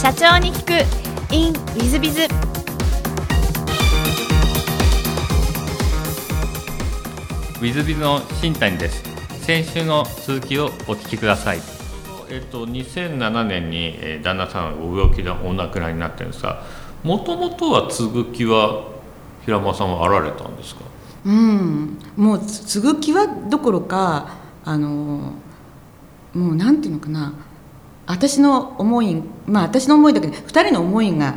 [0.00, 0.72] 社長に聞く。
[1.34, 9.02] In ウィズビズウィズビズの新谷です。
[9.42, 11.60] 先週の続きをお聞きください。
[12.30, 16.62] えっと2007年に、えー、旦那さんがご病気でお亡くなりになってるんですが
[17.02, 18.84] もともとは継ぐ気は
[19.44, 20.82] 平間さんはあられたんですか？
[21.26, 21.98] うん。
[22.16, 25.32] もう継ぐ気はどころかあの
[26.34, 27.32] もうなんていうのかな
[28.08, 31.36] 私の思いまあ私の思いだけど2人の思いが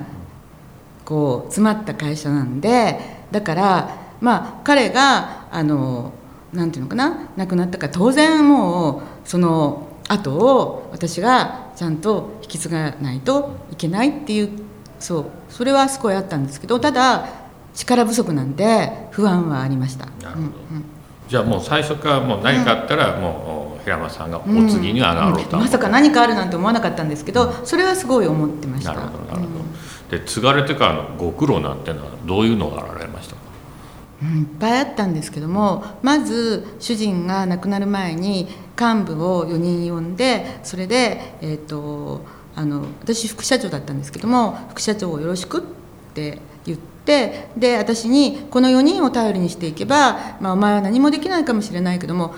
[1.06, 3.00] こう詰まった会社なんで
[3.32, 6.14] だからまあ彼があの
[6.54, 14.50] なんていうのかな亡くなったから当然もうその後を私がちゃんと引き継がないといけないっていう
[15.00, 17.28] そうそれはすごいあったんですけどただ
[17.74, 20.06] 力不足なんで不安はありました。
[20.06, 20.48] なるほど、うんう
[20.80, 21.01] ん
[21.32, 28.94] じゃあもう最初からもう何かあったらもう平間さんがお次に上がろうと、うん、まさか何かあるなんて思わなかったんですけどそれはすごい思ってました。
[28.96, 29.48] なるほどなるほ
[30.10, 33.42] ど、で継がれてからのご苦労なんていうのはどういうのがあられましたか？
[34.24, 42.26] うん、いっぱいあったんですけどもまず主人が亡くなる前に幹部を4人呼んでそれで、えーと、
[42.58, 45.62] あの私副社長だったんですけども副社長をよろしくっ
[46.14, 46.51] て言
[47.02, 52.36] ってで私にこの4人を頼りにしていけば、まあ、お前は何もできないかもしれないけども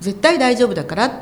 [0.00, 1.12] 絶対大丈夫だからっ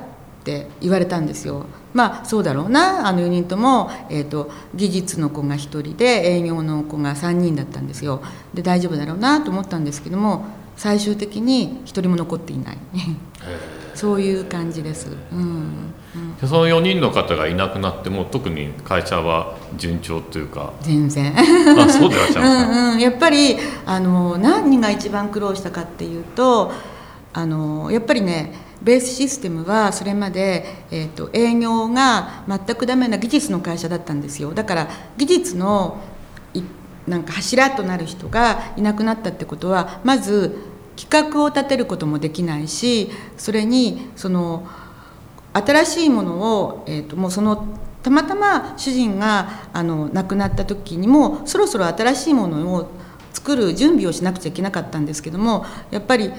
[0.43, 1.67] て言われたんですよ。
[1.93, 8.23] まあそうだろうなあの4人とも、えーと、技術の子が1人で営業の子が3人だったんですよ。
[8.55, 10.47] で大丈夫だろうなと思ったんですけども
[10.77, 12.79] 最終的に1人も残っていない
[14.01, 15.09] そういう感じです。
[15.31, 15.93] うん、
[16.41, 20.73] うん、その4人の方がいなくなっても特に会社は順調というか。
[20.81, 21.35] 全然。
[21.37, 26.73] あそうでいらっしゃいますかうん、やっぱりあの何が一番苦労したかっていうと
[27.35, 34.55] あのやっぱりねベースシステムはそれまで、えーと、営業が全くダメな技術の会社だったんですよ。
[34.55, 36.01] だから技術の
[37.07, 40.70] なんか柱となる人がいなくなったってことはまず
[41.01, 44.69] 企画を立てることもできないしそれにその
[45.55, 47.67] 新しいものを、えーと、もうその
[48.03, 52.91] たまたま主人があの亡くなった時にもそろそろ新しいものを
[53.33, 56.33] 作る準備をしなくちゃいけなかったんですけどもやっぱり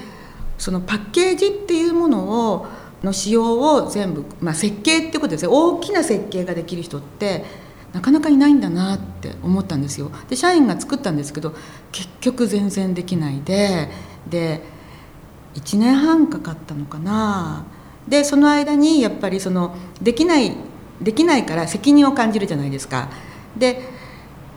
[0.58, 2.66] そのパッケージっていうものを
[3.02, 5.48] の仕様を全部、まあ、設計ってことですね。
[5.50, 7.44] 大きな設計ができる人って
[7.92, 10.10] なかなかいないんだなって思ったんですよ。
[10.28, 11.54] で社員が作ったんですけど
[11.90, 13.88] 結局全然できないで
[14.28, 14.62] で
[15.54, 17.64] 1年半かかったのかな。
[18.08, 20.56] でその間にやっぱりそのできない
[21.00, 23.08] できないから責任を感じるじゃないですか。
[23.56, 23.88] で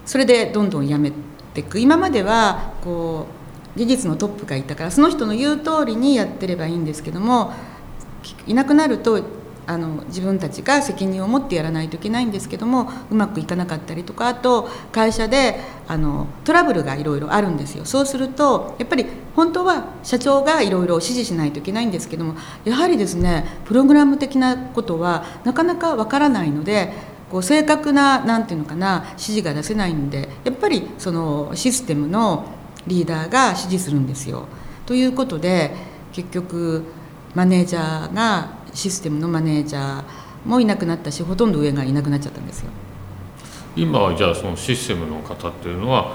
[0.06, 1.12] それでどんどんやめ
[1.54, 1.80] ていく。
[1.80, 3.28] 今まではこ
[3.76, 7.54] う技術のトップがいたからその人の言う通りにやってればいいんですけども
[8.48, 9.22] いなくなると
[9.68, 19.06] あの自分たちが責任を持ってやらないといけないんですけどもうまくいかなかったりとかあと会社であのトラブルがいろいろあるんですよそうするとやっぱり
[19.36, 26.94] 本当は社長がいろいろ指示しないといけないんですけどもやはりですねプログラム的なことはなかなかわからないので
[27.32, 32.46] こう正確な何て言うのかな指示が出せないんでやっぱりそのシステムの
[32.88, 34.48] リーダーが指示するんですよ。
[34.86, 35.72] ということで
[36.14, 36.84] 結局
[37.34, 40.04] マネージャーがシステムのマネージャー
[40.46, 42.70] もいなくなったしほとんど上がいなくなっちゃったんですよ。
[43.76, 46.14] 今はじゃあそのシステムの方っていうのは、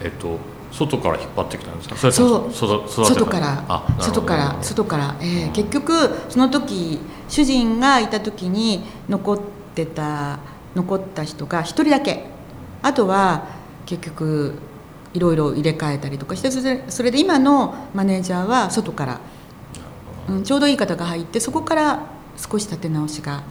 [0.00, 0.38] えっと、
[0.70, 1.96] 外から引っ張ってきたんですか？
[1.96, 3.64] そそう外から
[3.98, 5.92] 外から外から、えー、結局
[6.28, 9.40] その時主人がいた時に残っ
[9.74, 10.38] てた
[10.74, 12.26] 残った人が1人だけ。
[12.82, 13.46] あとは
[13.86, 14.54] 結局
[15.12, 16.50] いろいろ入れ替えたりとかして
[16.88, 19.20] それで今のマネージャーは外から、
[20.30, 23.42] うん、ちょうどいい方が入ってそこから少し立て直しが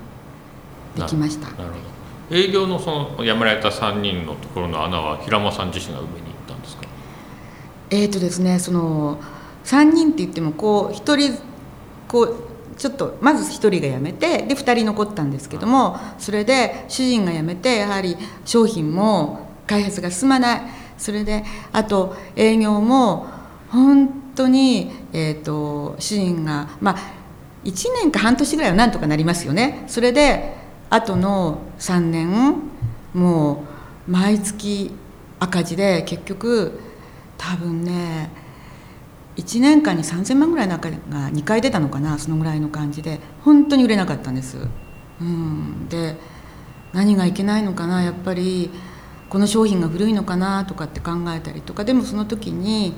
[0.96, 1.52] できました。
[1.52, 1.80] なるほ
[2.30, 2.36] ど。
[2.36, 6.84] 営業のその辞められた3人のところの穴は平間さん自身が埋めに行ったんですか？
[7.90, 9.20] えっ、ー、とですねその
[9.66, 11.42] 3人って言ってもこう1人
[12.08, 12.36] こう
[12.78, 18.16] ちょっとまず1人が辞めてで2人残ったんですけどもそれで主人が辞めてやはり
[18.46, 20.62] 商品も開発が進まない。
[20.98, 23.28] それであと営業も
[23.70, 26.98] 本当に、えーと、主人がまあ
[27.66, 29.84] 1年か半年ぐらいはなんとかなりますよね。
[29.88, 30.56] それで
[30.90, 32.56] あとの3年
[33.14, 33.66] も
[34.08, 34.92] う毎月
[35.40, 36.80] 赤字で結局
[37.38, 38.32] 多分ね
[39.36, 40.98] 1年間に3,000万ぐらいの赤が
[41.30, 43.20] 2回出たのかなそのぐらいの感じで。
[43.44, 44.58] 本当に売れなかったんです。
[45.20, 46.16] うん、で
[46.94, 48.72] 何がいけないのかなやっぱり
[49.28, 51.84] この商品が古いのかなとかって考えたりとか。
[51.84, 52.94] でもその時に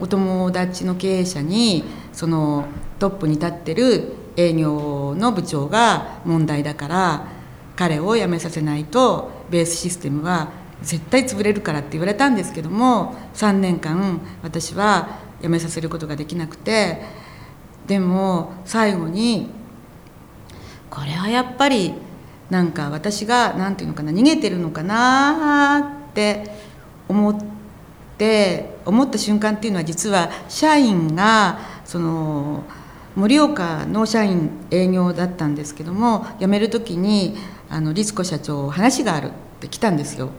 [0.00, 2.66] お友達の経営者にその
[2.98, 7.26] トップに立ってる営業の部長が問題だから
[7.76, 10.50] 彼を辞めさせないとベースシステムは
[10.82, 17.02] 絶対潰れるからって言われたんですけども3年間私は辞めさせることができなくて
[17.86, 19.48] でも最後に
[20.90, 21.94] これはやっぱり
[22.50, 26.50] なんか私が何て言うのかな逃げてるのかなって
[27.08, 27.36] 思っ
[28.16, 32.64] て思った瞬間っていうのは実は社員がその
[33.16, 37.36] 盛岡の社員営業だったんですけども辞める時に
[37.68, 39.30] あの律子社長話があるっ
[39.60, 40.30] て来たんですよ。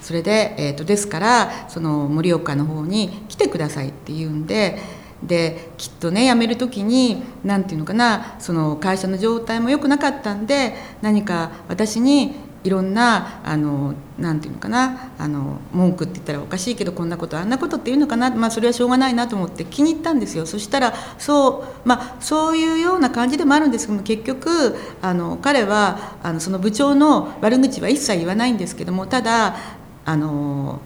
[0.00, 4.78] それで、えーと、ですからその盛岡の方に来てくださいって言うんで
[5.22, 20.44] できっとね辞める時に何て言うのかなその会社の状態も良くなかったんで何か私にいろんなあのなんていうのかなあの文句って言ったらおかしいけどこんなことあんなことっていうのかな、まあ、それはしょうがないなと思って気に入ったんですよ。
[20.44, 29.56] そしたらそう,、まあ、そういうような感じでもあるんですけども結局あの彼はあのその部長の悪口は一切言わないんですけどもただ
[30.04, 30.80] あの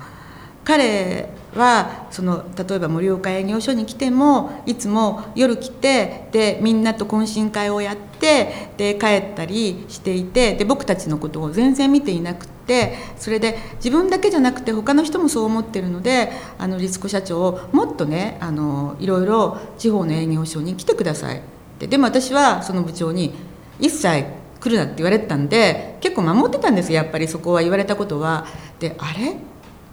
[0.64, 21.40] 彼はその例えば盛岡営業所に来てもいつも夜来てでみんなと懇親会をやってで帰ったりしていてで僕たちのことを全然見ていなくてそれで自分だけじゃなくて他の人もそう思ってるのであのリスコ社長をもっとねあのいろいろ地方の営業所に来てくださいっ
[21.78, 23.34] てでも私はその部長に
[23.78, 24.24] 一切
[24.60, 28.46] 来るなって言われてたんで結構守ってたんですやっぱりそこは言われたことは。
[28.80, 29.36] であれ？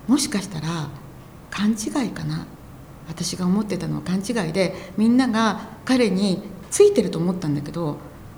[0.08, 0.90] もしかしたら
[1.52, 2.48] 勘違いかな。
[3.08, 7.98] 私が思ってたのは勘違いでみんなが彼についてると思ったんだけど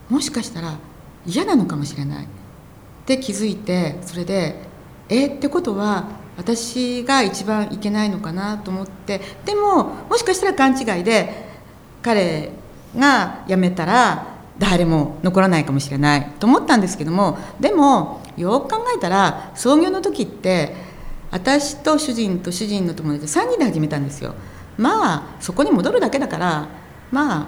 [0.10, 0.80] もしかしたら
[1.26, 2.26] 嫌なのかもしれない。
[2.26, 4.56] って気づいてそれで
[5.10, 6.08] えってことは
[6.38, 11.46] 私が一番いけないのかなと思ってでももしかしたら勘違いで
[12.02, 12.52] 彼
[12.96, 20.93] が辞めたら誰も残らないかもしれないと思ったんですけどもでもよく考えたら創業の時って
[21.34, 24.36] 私と主人と主人の友達3人で始めたんですよ
[24.78, 26.68] まあそこに戻るだけだから
[27.12, 27.48] まあ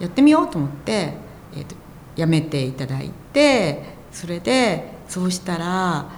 [0.00, 1.12] やってみようと思って、
[1.52, 1.76] えーと、
[2.16, 6.10] 辞めていただいてそれでそうしたら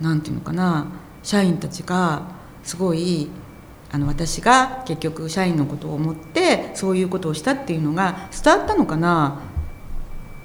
[0.00, 0.86] 何て言うのかな
[1.24, 2.22] 社員たちが
[2.62, 3.28] すごい
[3.90, 9.40] あの私が結局社員のことを思ってそういうことをしたっていうのが伝わったのかな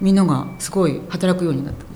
[0.02, 1.89] みんながすごい働くようになった。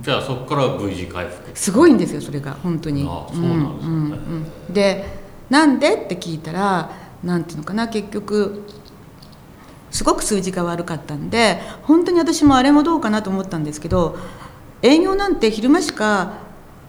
[0.00, 1.50] じゃあそこから V 字回復。
[1.54, 3.02] すごいんですよそれが本当に。
[3.02, 5.04] あそうなんですね、うんうん、で
[5.50, 6.90] なんでって聞いたら
[7.22, 8.64] なんていうのかな結局
[9.90, 14.16] すごく数字が悪かったんで本当に私もあれもどうかなと思ったんですけど
[14.82, 16.38] 営業なんて昼間しか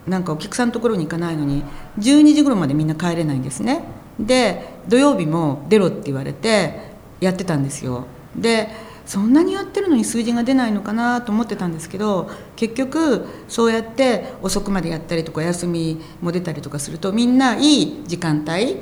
[0.07, 1.63] なんかお客さんのところに行かないのに
[1.99, 3.83] 12時頃までみんな帰れないんですね。
[4.19, 8.05] で土曜日も出ろって言われてやってたんですよ。
[8.35, 8.69] で
[9.11, 18.77] そんなにやってるのに数字が出ないのかなと思ってたんですけど結局そうやって遅くまでやったりとか休みも出たりとかするとみんないい時間帯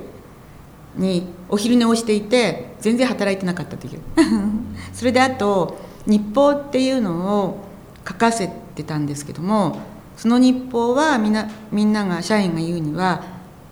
[0.96, 4.02] にお昼寝をしていて全然働いてなかったという。
[4.94, 7.66] それであと日報っていうのを
[8.08, 9.80] 書かせてたんですけども
[10.16, 13.24] その日報はみんなみんなが社員が言うには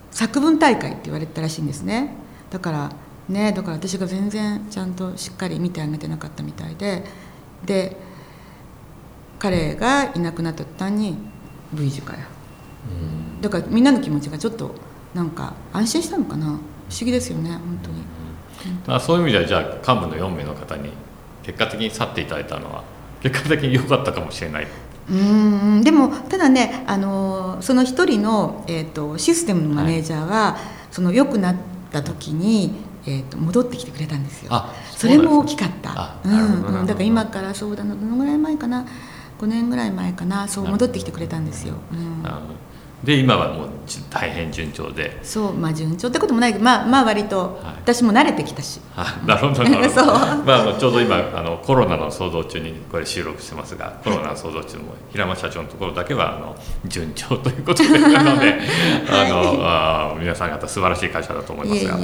[0.10, 2.16] 作文大会って言われてたらしいんですね。
[2.50, 2.90] だから
[3.30, 7.04] ねだから私が全然ちゃんとしっかり見てあげてなかったみたいで
[7.66, 7.98] で
[9.40, 11.18] 彼がいなくなった途端に
[11.74, 12.20] V 字かよ、
[12.90, 14.74] うん、だからみんなの気持ちがちょっと
[15.14, 16.60] なんか安心したのかな。
[16.90, 17.98] 不思議ですよね本当に、
[18.88, 20.92] まあ、そういう意味ではじゃあ幹部の4名の方に
[21.44, 22.84] 結果的に去っていただいたのは
[23.22, 24.68] 結果的に良かったかもしれない。
[25.10, 31.56] うんでもただねあのその一人の、えーと、システムのマネージャーは、はい、その良くなっ
[31.92, 32.76] た時に
[33.08, 34.52] えーと、戻ってきてくれたんですよ。
[34.92, 36.18] それも大きかった。
[36.26, 38.86] うん、だから今からそうだなどのぐらい前かな。
[39.40, 40.48] 5年ぐらい前かな。
[40.48, 42.24] そう戻ってきてくれたんですよ、うん、
[43.04, 43.70] で今はもう
[44.10, 45.20] 大変順調で。
[45.24, 46.54] そうまあ順調ってこともない。
[46.54, 49.64] けどまあまあ割と私も慣れてきたし、はい、なるほど。
[49.64, 58.00] なるほどまあちょうど今あのコロナの騒動中にこれ収録してますがコロナの騒動中も平間社長のところだけはあの順調ということで。
[58.00, 58.58] なので、
[59.10, 61.98] あのあ皆さん方素晴らしい会社だと思いますが。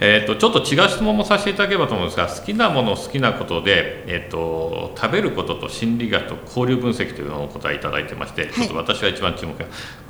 [0.00, 9.54] えーと、ちょっと違う質問もさせていただければと思うんですが好きなもの好きなことで、えーと、食べることと心理学と交流分析というのをお答えいただいてまして、はい、ちょっと私が一番注目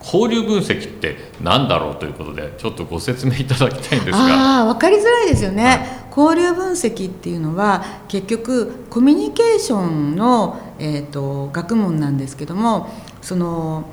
[0.00, 4.60] 交流分析って何だろうということでちょっとご説明いただきたいんですが。
[4.60, 5.78] あ分かりづらいですよね、はい、
[6.16, 12.88] 交流分析っていうのは結局コミュニケーションの、えーと、学問なんですけども
[13.22, 13.84] その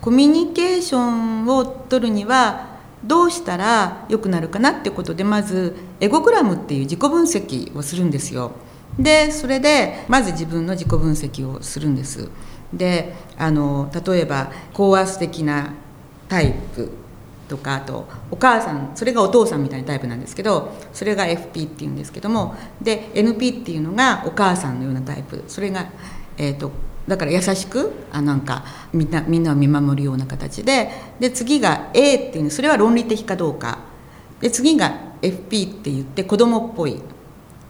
[0.00, 2.74] コミュニケーションを取るには
[3.04, 8.52] どうしたら良くなるかなってことでまずエゴグラムっていう自己分析をするんですよ。
[8.98, 12.28] でそれでまず自分の自己分析をするんです
[12.76, 15.74] であの例えば高圧的な
[16.28, 16.90] タイプ
[17.48, 25.44] とかあとお母さんそれがお父さんみたいなタイプなんですけどそれが FP っていうんですけどもで NP っていうのがお母さんのようなタイプ。
[25.48, 25.90] それが、
[26.38, 26.72] えーと、
[27.06, 30.90] だから優しくあなんかみんなみんなを見守るような形で
[31.20, 33.78] で次が A っていうそれは論理的かどうか。
[34.40, 37.00] で次が FP って言って子供っぽい。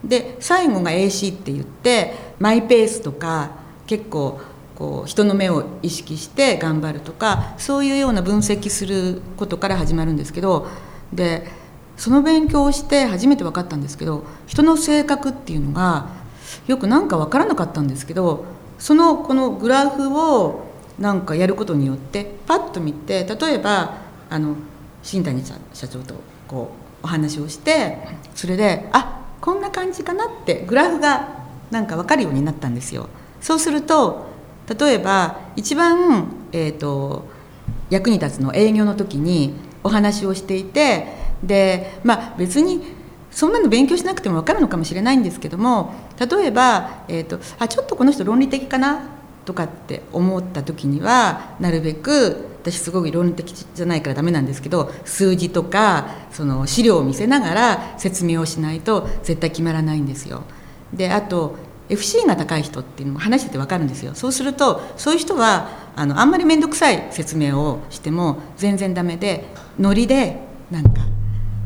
[0.03, 3.51] で最後が AC って言ってマイペースとか
[3.87, 4.39] 結構
[4.75, 10.67] こう人の目を意識して頑張るとかそういうような分析することから始まるんですけど
[11.13, 11.47] で
[11.97, 16.09] その勉強をして初めて分かったんですけど人の性格っていうのが
[16.67, 18.45] よくなんか分からなかったんですけど
[18.77, 20.65] そのこのグラフを
[20.99, 23.97] なんかやることによってパッと見て例えば
[24.29, 24.55] あの
[25.03, 26.15] 新谷社長と
[26.47, 27.99] こうお話をして
[28.33, 33.09] それであこんな感じかなってグラフがなんか分かるようになったんですよ。
[33.41, 34.34] そうすると
[34.67, 37.27] 例えば一番、えーと、
[37.89, 39.53] 役に立つの営業の時に
[39.83, 41.07] お話をしていて
[41.43, 42.81] でまあ別に
[43.29, 49.09] そんなの勉強しなくても分かるのかもしれないんですけども例えば、えーと、あちょっとこの人論理的かな
[49.43, 60.43] とかって思った時にはなるべく私すごい論理的じゃないからダメなんですけど数字とかその資料を見せながら説明をしないと絶対決まらないんですよ。
[60.93, 61.57] であと
[61.89, 64.15] FC が高い人っていうのも話してて分かるんですよ。
[64.15, 69.45] そうするとそういう人はあのあんまり面倒くさい説明をしても全然ダメで
[69.79, 70.39] ノリで
[70.71, 71.01] なんか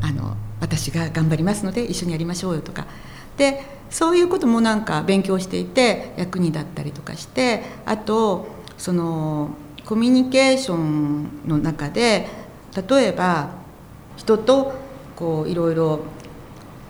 [0.02, 2.86] あの私が頑張りますので一緒にやりましょうよとか。
[3.36, 8.46] でそういうこともなんか勉強していて役に立ったりとかしてあと
[8.78, 9.50] その
[9.84, 12.28] コミュニケーションの中で
[12.88, 13.50] 例えば
[14.16, 14.74] 人と
[15.16, 16.00] こういろいろ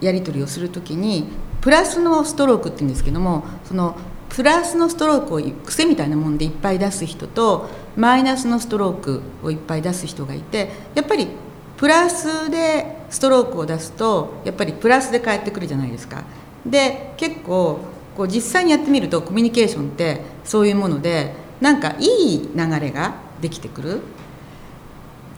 [0.01, 1.29] やり取りをする時に
[1.61, 3.97] プラスのストロークって言うんですけどもその
[4.29, 11.29] プラスのストロークを癖みたいなもんでいっぱい出す人とマイナスのストロークをいっぱい出す人がいてやっぱり
[11.77, 16.25] プラスでストロークを出すとやっぱりプラスで返ってくるじゃないですか。
[16.65, 17.81] で結構
[18.17, 24.01] こう実際にやってみるとコミュニケーションってそういうものでなんかいい流れができてくる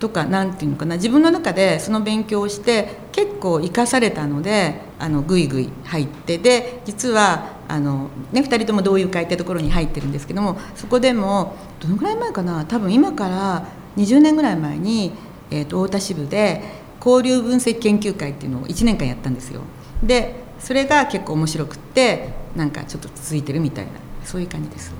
[0.02, 15.12] とか何て言うのかな自分の中でその勉強をして結構生かされたのであのぐいぐい入ってで実はあの、ね、2人とも同友会ってところに入ってるんですけどもそこでもどのぐらい前かな多分今から20年ぐらい前に、
[15.52, 16.64] えーと、太田支部で
[17.04, 19.60] 交流分析研究会っていうのを1年間やったんですよ。
[20.02, 23.92] でそれが結構面白くってなんかちょっと続いてるみたいな
[24.24, 24.92] そういう感じです。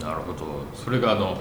[0.00, 1.40] なるほどそれがあの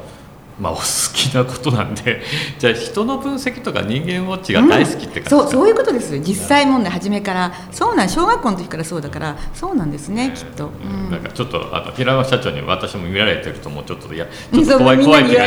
[0.59, 0.81] まあ、お好
[1.13, 2.21] きなことなんで。
[2.57, 7.51] じゃあ人の分析とか人間ウォッチが大好きって感じ、うん、そうそういうことです実際問題初めから。
[7.71, 9.35] そうなん小学校の時からそうだから。
[9.53, 15.45] そうなんですね、きっと、うん、なんかちょっとあの平山社長に私も見られてるともうちょっといやちょっと怖い怖い 気が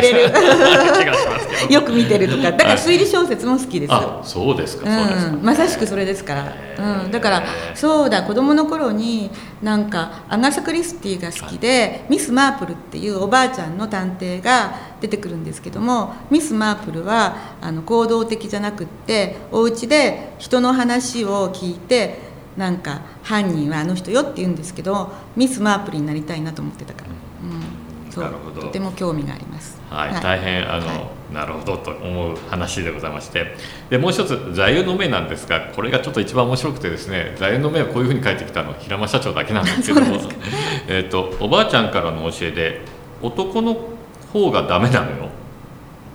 [1.70, 2.52] よく見てるとか。
[2.52, 3.92] だから推理小説も好きです。
[3.92, 7.42] あそうですか、うん、まさしくそれですから、うん、だから
[7.74, 9.30] そうだ子供の頃に
[9.62, 28.60] なんかアガサ・クリスティが好きでミス・マープルっていうおばあちゃんの探偵が出てくるんですけどもミス・マープルはあの行動的じゃなくってお家で人の話を聞いてなんか犯人はあの人よって言うんですけどミス・マープルになりたいなと思ってたから、うん、そう。
[28.60, 29.80] とても興味があります。
[29.88, 30.94] はい、はい、大変あの、は
[31.30, 33.54] い、なるほどと思う話でございまして。
[33.90, 40.18] でもう一つ座右の銘なんですがこれがちょっと一番面白くてですね座右の銘はこういうふうに書いてきたの平間社長だけなんですけども。
[40.88, 42.80] えとおばあちゃんからの教えで
[43.22, 43.97] 男の
[44.32, 45.28] 方がダメなのよ。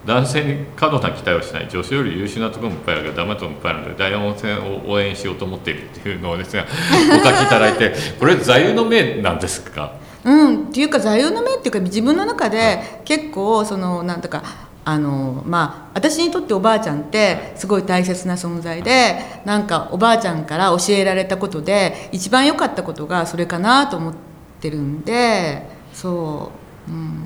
[0.06, 1.70] 男性に過度な期待をしない。
[1.70, 9.94] 女性より優秀なところもいっぱいあるけどダメなところもいっぱいあるので大温泉を応援しようと思っているっていうのをですがお書きいただいてこれ座右の銘なんですか？
[10.26, 14.44] うん、っていうか座右の銘っていうか自分の中で結構そのなんとか
[14.84, 24.14] あのまあ私にとっておばあちゃんってすごい大切な存在でなんかおばあちゃんから教えられたことで一番良かったことがそれかなと思っ
[24.60, 26.52] てるんでそ
[26.90, 27.26] う、うん、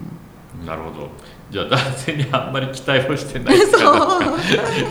[0.68, 1.10] なるほど。
[1.50, 4.20] じゃあ男性にあんまり期待をしてないですか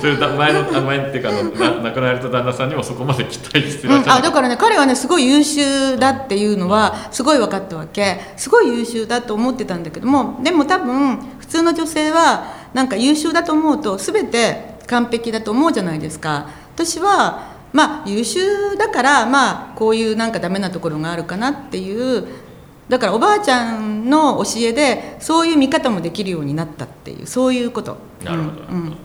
[0.01, 8.21] それ前の前っていうかの亡くなられた旦那さんにもそこまで期待してらっしゃる、うん、あだからね彼はねすごい優秀だっていうのはすごい分かったわけ。
[8.39, 16.49] すごい優秀だと思ってたんだけどもでも多分普通の女性はなんか優秀だと思うと全て完璧だと思うじゃないですか。
[16.75, 22.46] 私はまあ優秀だからまあこういうなんかダメなところがあるかなっていう
[22.89, 27.97] だからおばあちゃんの教えでそういう見方もできるようになったっていうそういうこと。
[28.25, 28.97] なるほど、うん、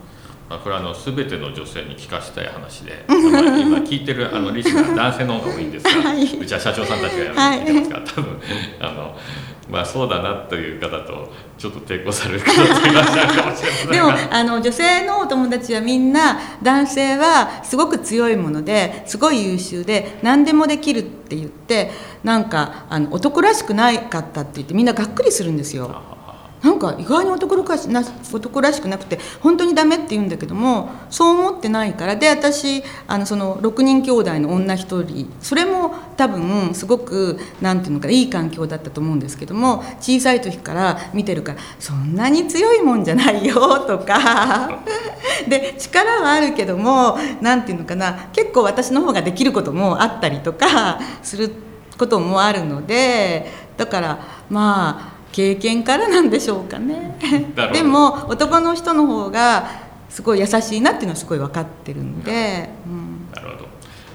[0.50, 8.42] まあ、これはあの全ての女性に聞かせたい話で、まあ、今聞いてるあのリスナー男性の方が多いんですが、 はい、うちは社長さんたちがやる聞いてますから、多分
[8.80, 9.18] あの
[9.72, 21.90] まあそうだなという方とちょっと抵抗される方もいらっしゃるかもしれませんでもあの女性のお友達はみんな男性はすごく強いものですごい優秀で何でもできるって言って
[22.24, 26.02] なんかあの男らしくないかったって言ってみんながっくりするんですよ。
[26.62, 44.84] なんか意外に男らしな男らしくなくて本当にダメって言うんだけどもそう思ってないからで私あのその6人兄弟の女1人それも多分すごく何て言うのかいい環境だったと思うんですけども小さい時から見てるからそんなに強いもんじゃないよとか
[45.50, 51.52] で力はあるけども何て言うのかな結構私の方ができることもあったりとかする
[51.98, 57.18] こともあるのでだからまあ経験からなんでしょうかね。
[57.74, 59.70] でも男の人の方が
[60.10, 63.68] すごい優しいなっていうのはすごい分かってるんで、うん、なるほど、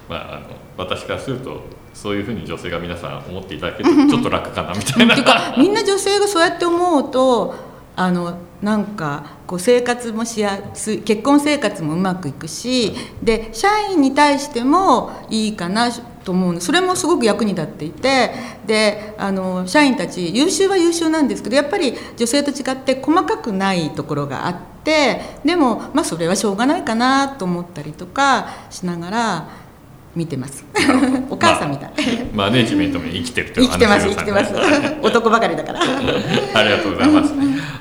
[0.08, 0.46] まあ、あの
[0.76, 1.62] 私からすると
[1.94, 5.14] そういうふうに女性が皆さん思っていただけると ちょっと楽かなみたいな。
[5.14, 7.54] っていうかみんな女性がそうやって思うと
[7.96, 12.92] あのなんかこう生活もしやすい結婚生活もうまくいくし
[13.22, 15.90] で社員に対してもいいかな
[16.26, 16.60] と思うの。
[16.60, 18.32] それもすごく役に立っていて
[18.66, 29.66] であの社員たち優秀は優秀なんですけどやっぱり女性と違って細かくないところがあってでもまあそれはしょうがないかなと思ったりとかしながら。
[30.16, 30.64] 見てます。
[31.28, 31.90] お母さんみたい、
[32.32, 34.50] まあ、マネジメントも生きてるという生きてます生きてます。
[35.02, 35.80] 男ばかりだから。
[35.82, 37.34] ありがとうございます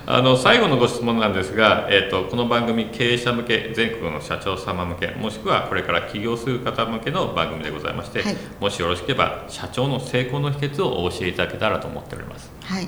[0.07, 12.51] あの最後のご質問なんですが、えーと、この番組経営者向け全国の社長様向けもしくはこれから起業する方向けの番組でございまして、はい、もしよろしければ社長の成功の秘訣をお教えいただけたらと思っております。
[12.61, 12.87] はい。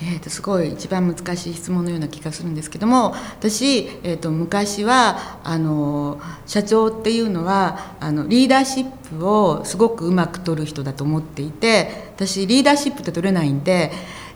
[0.00, 13.92] えー、とすごい一番難しい質問のような気がするんですけども私、えー、と昔はあの社長っていうのはあのリーダーシップをすごくうまく取る人だと思っていて私リーダーシップって取れないんで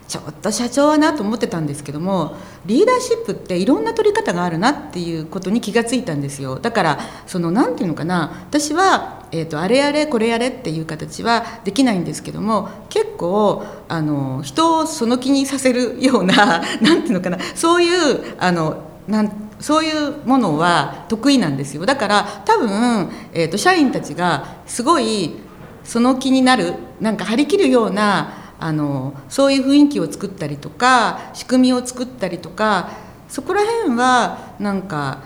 [0.07, 6.59] ちょっと社長はなと思ってたんですけどもリーダーシップっていろんな取り方があるなっていうことに気がついたんですよ。
[6.59, 21.85] だからその何て言うのかな私は、えーと、あれやれこれやれっていう形はできないんですけども結構あの人をその気にさせるような 何て言うのかなそういうあのなんそういうものは得意なんですよ。
[21.85, 25.35] だから多分、えーと社員たちがすごい
[25.83, 32.89] その気になるなんか張り切るようなあのそういう雰囲気を作ったりとか仕組みを作ったりとか
[33.29, 35.21] そこら辺はなんか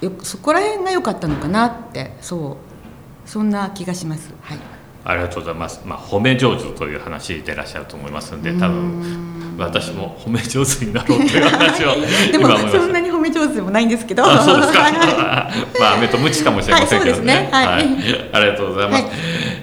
[0.00, 2.56] よそこら辺が良かったのかなってそ
[3.26, 4.32] うそんな気がします。
[4.40, 4.58] はい
[5.04, 5.80] ありがとうございます。
[5.86, 11.94] まあ、褒め上手という話でいらっしゃると思いますので、多分私も褒め上手になろうという話を
[12.30, 14.22] でもそんなに褒め上手でもないんですけど。
[14.22, 14.82] あそうですか。
[15.80, 17.48] まあ、目と無知かもしれませんけどね。
[17.50, 19.02] はい、ねはい、ありがとうございます。
[19.04, 19.12] はい、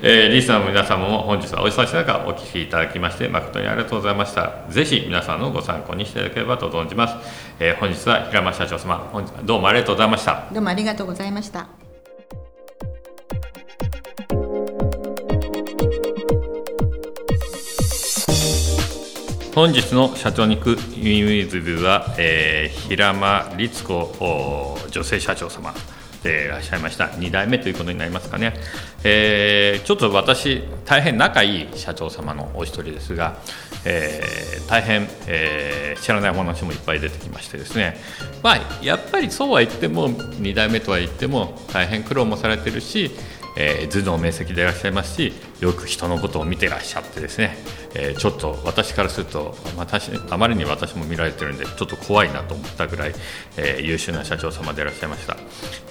[0.07, 4.51] えー、リスナーの皆様も本日はお忙しい中お聞きいただきまして誠にありがとうございました。
[4.69, 7.15] ぜひ皆さんのご参考にしていただければと存じます。
[7.59, 10.47] えー、本日は平間社長様、本日どうもありがとうございました。
[10.53, 11.67] どうもありがとうございました。
[19.55, 25.73] 本日の社長に行くウィンウィズビは、えー、平間律子女性社長様
[26.25, 27.05] でいらっしゃいました。
[27.05, 28.53] 2代目ということになりますかね、
[29.03, 33.37] えー、ちょっと私大変仲いい社長様のお一人ですが、
[33.85, 37.97] えー、大変、えー、知らないお話もいっぱい出てきましてですね、
[38.41, 43.11] まあ、やっぱりそうは言っても2代目とは言っても大変苦労もされてるし
[43.57, 47.57] え、頭脳明晰でいらっしゃいますしよく人のことを見てらっしゃってですね、
[47.95, 53.13] えー、ちょっと私からすると私あまりに私も見られてるんでちょっと怖いなと思ったぐらい、
[53.57, 55.37] えー、優秀な社長様でいらっしゃいました、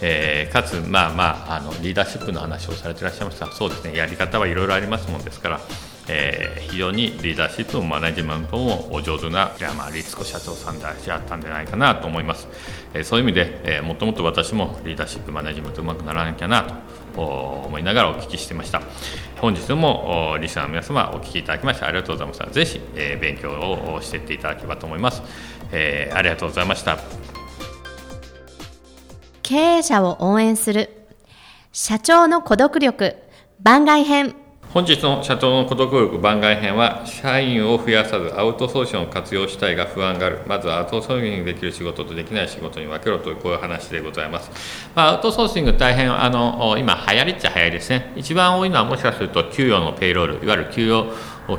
[0.02, 3.50] えー、かつまあまああのリーダーシップの話をされていらっしゃいました。
[3.52, 3.96] そうですね。
[3.96, 5.60] やり方はいろいろありますもんですから。
[6.08, 12.46] えー、非常にリーダーシップもマネジメントもお上手な山律子社長さんであったんじゃないかなと思います、
[12.92, 16.82] えー、そういう意味で、えー、もっともっと私もリーダーシップマネジメントうまくならなきゃな
[17.14, 18.82] と思いながらお聞きしてました。
[19.40, 25.22] 本日もリスナーの皆様お聞きいただきましてありがとうございましたぜひ、えー、勉強をしていっていただければと思います、
[25.70, 26.98] えー、ありがとうございました。
[29.42, 30.88] 経営者を応援する
[31.72, 33.16] 社長の孤独力
[33.60, 34.43] 番外編。
[34.74, 40.40] 本日の社長の孤独力番外編は、社員を増やさずアウトソーシングを活用したいが不安がある。
[40.48, 44.50] まずはアウトソーシングできる仕事とできない仕事に分けろというこういう話でございます。
[44.96, 48.12] まあ、アウトソーシング大変、あの、今流行りっちゃ流行りですね。
[48.16, 51.06] 一番多いのはもしかすると給与のペイロール、いわゆる給与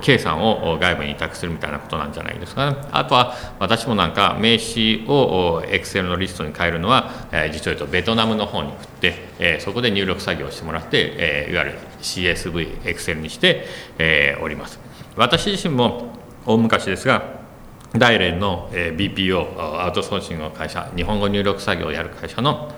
[0.02, 2.78] 計算を外部に委託するみたいなことなんじゃないですかね。
[2.92, 13.66] あとは私もなんか名刺を Excel のリストに変えるのは、え実を言うとベトナムの方に振って、えそこで入力作業をしてもらって、えいわゆる CSV、Excel にして、
[14.00, 14.80] えおります。
[15.16, 16.14] 私自身も
[16.46, 17.46] 大昔ですが
[17.94, 22.72] 大連の BPO アウトソーシングの会社日本語入力作業をやる会社の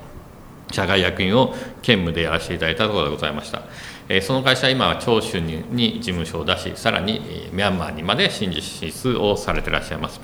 [0.71, 3.61] 社外役員を兼務でやらせていただいたところでございました。
[4.09, 10.21] えその会社は今は長州に事務所を出し、さらにミャンマーにまで新進出をされていらっしゃいます。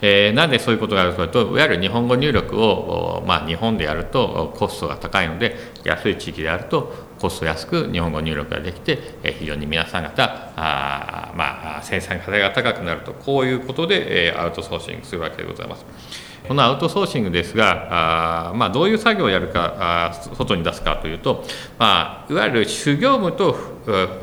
[0.00, 16.27] えー、なんでそういうことがあるかというと、いわゆる日本語入力を、まあ、日本でやるとコストが高いので、安い地域であるとコスト安く日本語入力ができて、えー、非常に皆さん方、あまあ、生産性が高くなると、こういうことで、えー、アウトソーシングするわけでございます。
[16.48, 21.44] このアウトソーシングですが、あまあ、どういう作業をやるかあ、外に出すかというと、
[21.78, 23.54] まあ、いわゆる主業務と、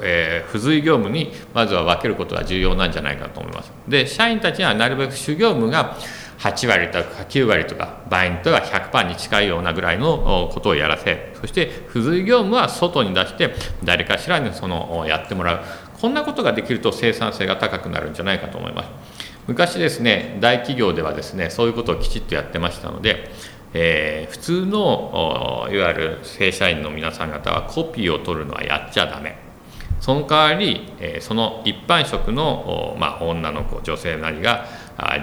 [0.01, 3.71] えー、付随業務にまずは分けることが重要なんじゃないかと思います。
[3.87, 5.97] で、社員たちはなるべく主業務が
[6.39, 15.59] 8割とか9割とか場合によっては100%に近いようなぐらいのことをやらせそして付随業務は外に出して誰かしらにそのやってもらう
[15.99, 18.89] こんなことができると生産性が高くなるんじゃないかと思います。
[19.47, 23.29] 昔ですね大企業ではですねそういうことをきちっとやってましたので、
[23.73, 29.37] えー、普通のいわゆる正社員の皆さん方はコピーを取るのはやっちゃダメ。
[30.01, 34.67] その代わり、え、その一般職の、まあ、女の子女性なりが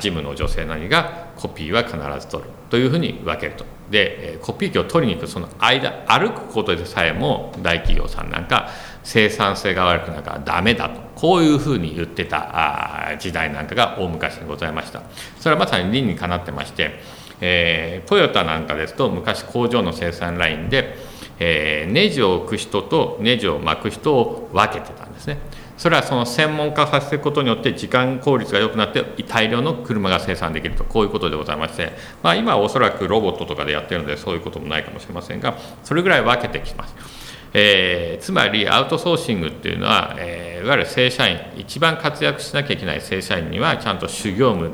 [0.01, 2.51] 事務の女性なりがコピーは必ず取る。
[2.69, 3.65] というふうに分けると。
[3.91, 8.71] でコピー機を取りに行くその間歩くことでさえも大企業さんなんか
[9.05, 11.01] 生産性が悪くなるからダメだと。
[11.15, 15.03] こういうふうに言ってた時代なんかが大昔にございました。
[15.38, 17.01] それはまさに理にかなってまして、
[17.41, 20.97] えー、トヨタなんかですと昔工場の生産ラインで、
[21.38, 25.38] えー、ネジを置く人とネジを巻く人を分けてたんですね。
[25.77, 30.85] それはその専門化させることによって時間効率が良くなって大量の車が生産できると。
[30.85, 37.22] こういうことでございまして、まあ、今はおそらくロボットとかでやってるのでそういうこともないかもしれませんがそれぐらい分けてきます。
[37.55, 44.71] えー、つまりアウトソーシングっていうのは、えー、いわゆる正社員一番活躍しなきゃいけない正社員にはちゃんと主業務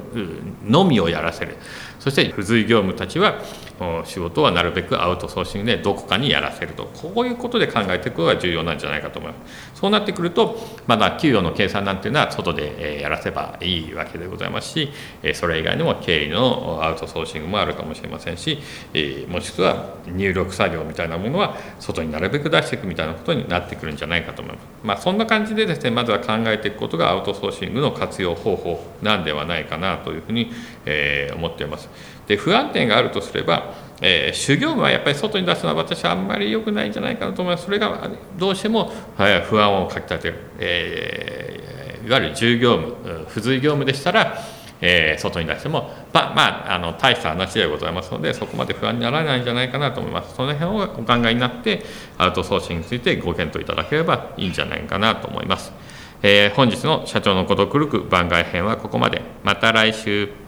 [0.65, 1.57] のみをやらせる。
[1.99, 3.43] そして付随業務たちは
[4.05, 6.85] 仕事はなるべくアウトソーシングでどこかにやらせると。
[6.85, 9.79] こういうことで考えていくことが重要なんじゃないかと思います。
[9.79, 14.91] そうなってくるとまだ給与の計算なんていうのは外でやらせばいいわけでございますし
[15.35, 18.59] それ以外にも経理のアウトソーシングもあるかもしれませんし
[19.29, 24.67] もしくは入力作業みたいなものは外になるべく出していくみたいなことになってくるんじゃないかと思います。
[24.83, 30.51] まあそんな感じでですねまずは考えていくことがアウトソーシングの活用方法なんではないかなというふうに
[31.37, 31.89] 思っています。
[32.29, 44.39] で不安定があるとすれば、えー、修行務はやっぱり外に出すのは私はあんまり良くないんじゃないかなと思いますそれがどうしても、はい、不安をかきたてる、えー、いわゆる従業務付随業務でしたら
[44.81, 50.35] えー、外に出しても、ま、まあ、あの大した話でございますので、そこまで不安にならないんじゃないかなと思います。
[50.35, 51.83] その辺をお考えになって、
[52.17, 55.73] アウトソーシングについてご検討いただければいいんじゃないかなと思います。
[56.23, 59.23] えー、本日の社長の孤独力番外編はここまで。
[59.43, 60.48] また来週。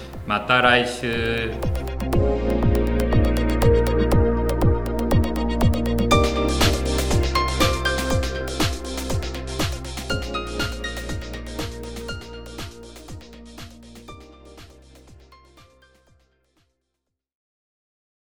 [0.27, 1.51] また来週。